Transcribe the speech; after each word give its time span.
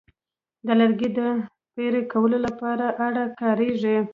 د 0.65 0.67
لرګي 0.79 1.09
د 1.17 1.19
پرې 1.75 2.01
کولو 2.13 2.37
لپاره 2.45 2.85
آره 3.05 3.25
کاریږي. 3.39 3.97